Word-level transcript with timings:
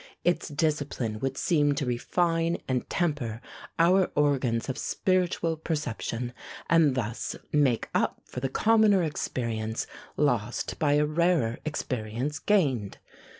Its 0.23 0.49
discipline 0.49 1.19
would 1.19 1.37
seem 1.37 1.75
to 1.75 1.85
refine 1.85 2.57
and 2.67 2.89
temper 2.89 3.39
our 3.77 4.11
organs 4.15 4.67
of 4.67 4.75
spiritual 4.75 5.55
perception, 5.55 6.33
and 6.71 6.95
thus 6.95 7.35
make 7.53 7.87
up 7.93 8.19
for 8.25 8.39
the 8.39 8.49
commoner 8.49 9.03
experience 9.03 9.85
lost 10.17 10.79
by 10.79 10.93
a 10.93 11.05
rarer 11.05 11.59
experience 11.65 12.39
gained. 12.39 12.97